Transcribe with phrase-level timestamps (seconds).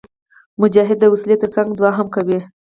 [0.61, 2.39] مجاهد د وسلې تر څنګ دعا هم کوي.